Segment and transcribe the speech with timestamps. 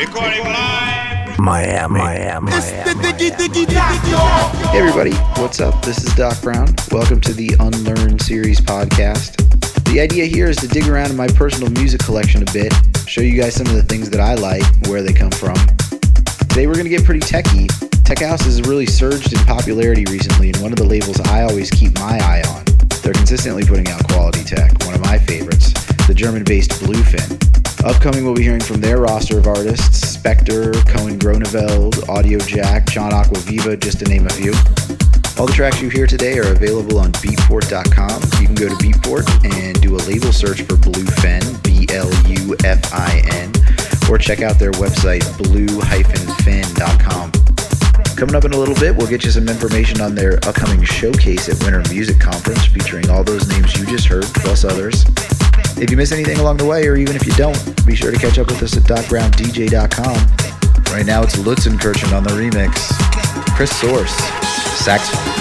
[0.00, 1.38] Recording live.
[1.38, 2.96] Miami, Miami, Miami.
[4.70, 5.84] Hey everybody, what's up?
[5.84, 6.74] This is Doc Brown.
[6.90, 9.36] Welcome to the Unlearn Series podcast.
[9.92, 12.72] The idea here is to dig around in my personal music collection a bit,
[13.06, 15.56] show you guys some of the things that I like, where they come from.
[16.48, 17.66] Today we're going to get pretty techy.
[18.02, 21.70] Tech House has really surged in popularity recently, and one of the labels I always
[21.70, 22.64] keep my eye on.
[23.02, 25.74] They're consistently putting out quality tech, one of my favorites,
[26.06, 27.49] the German based Blufin.
[27.84, 33.10] Upcoming, we'll be hearing from their roster of artists Spektre, Koen Groeneveld, Audio Jack, John
[33.12, 34.52] Acquaviva, just to name a few.
[35.38, 38.22] All the tracks you hear today are available on beatport.com.
[38.40, 39.24] You can go to Beatport
[39.56, 43.50] and do a label search for Blufin, B L U F I N,
[44.10, 47.32] or check out their website, blue-fin.com.
[48.14, 51.48] Coming up in a little bit, we'll get you some information on their upcoming showcase
[51.48, 55.06] at Winter Music Conference featuring all those names you just heard, plus others.
[55.80, 58.18] If you miss anything along the way, or even if you don't, be sure to
[58.18, 60.94] catch up with us at docbrowndj.com.
[60.94, 62.90] Right now, it's Lutzenkirchen on the remix.
[63.56, 64.14] Chris Source,
[64.84, 65.39] saxophone.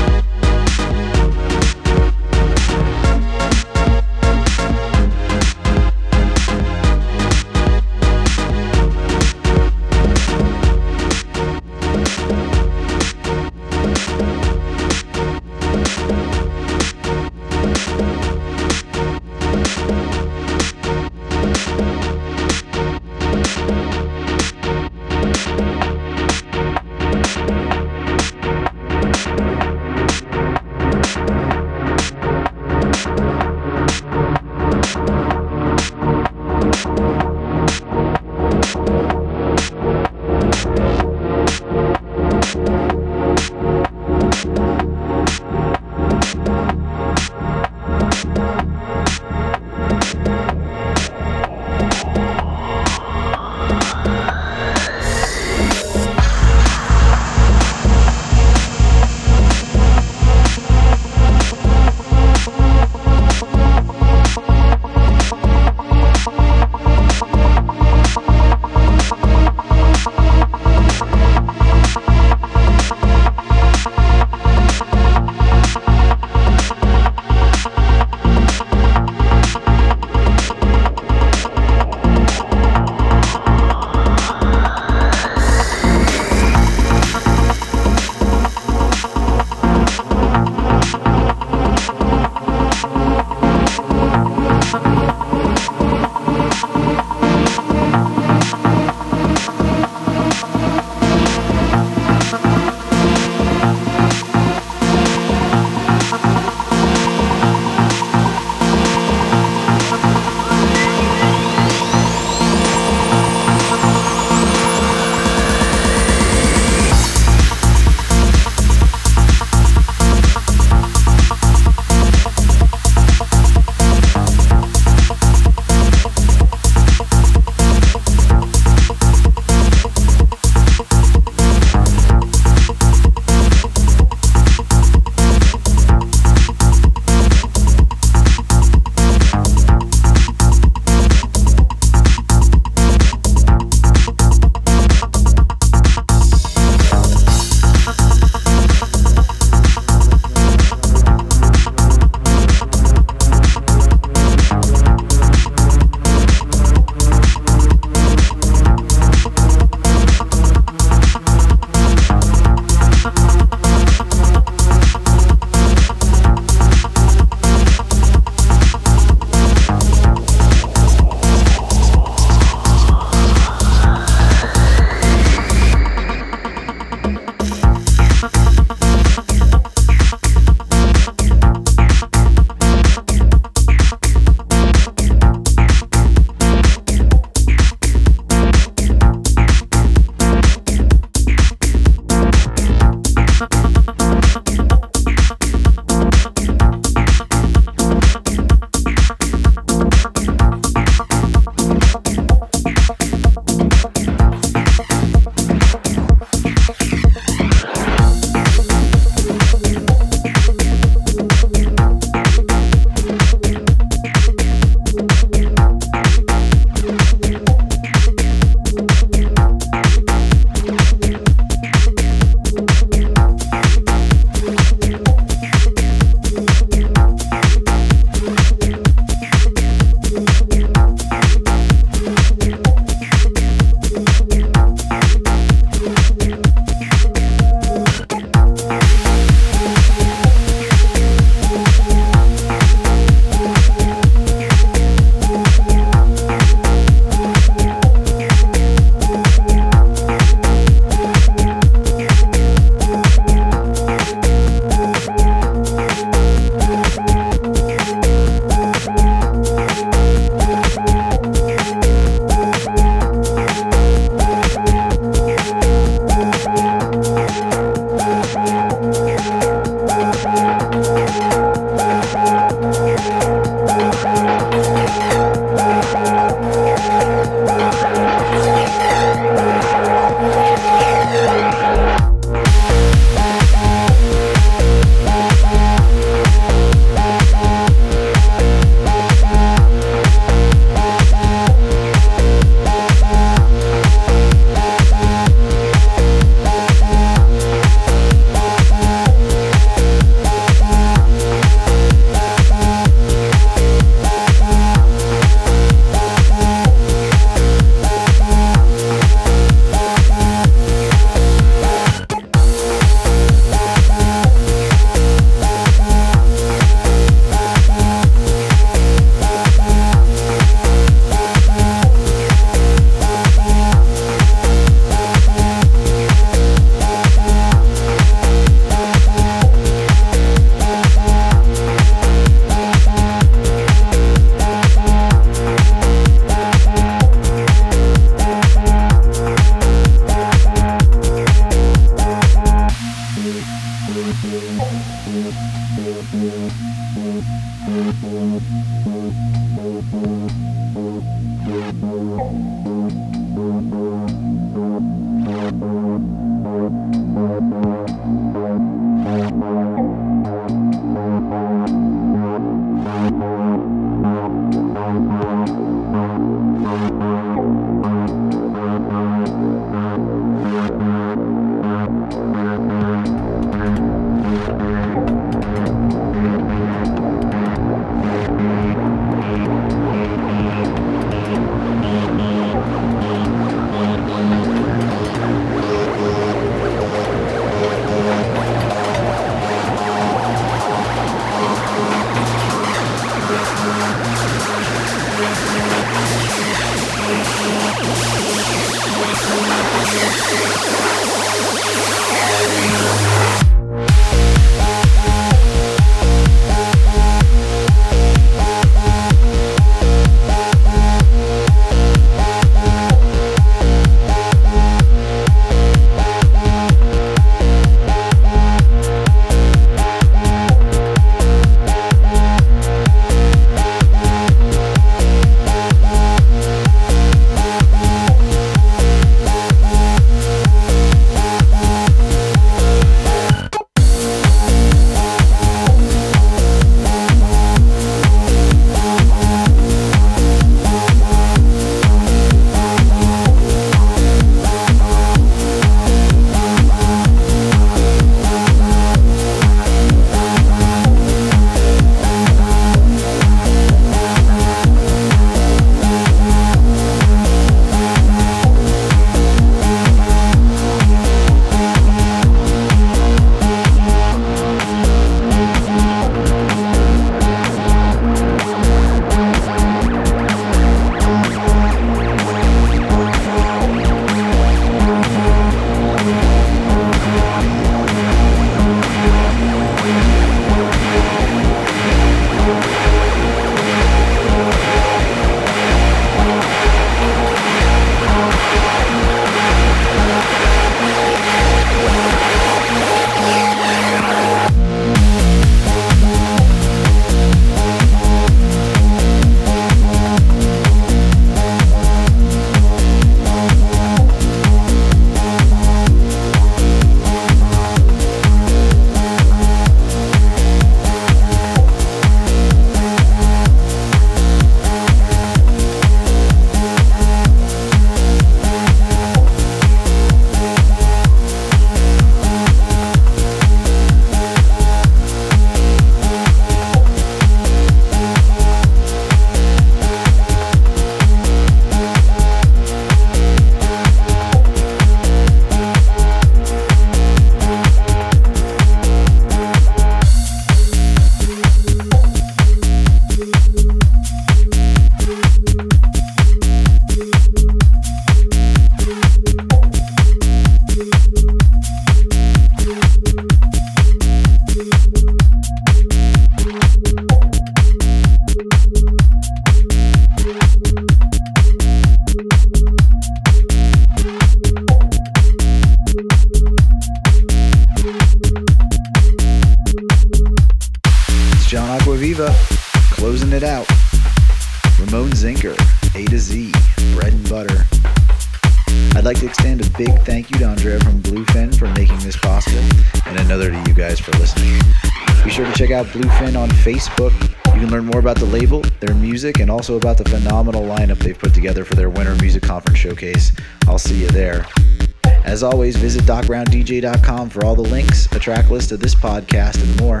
[595.42, 599.80] As always, visit docbrowndj.com for all the links, a track list of this podcast, and
[599.80, 600.00] more.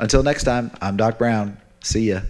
[0.00, 1.56] Until next time, I'm Doc Brown.
[1.84, 2.22] See ya.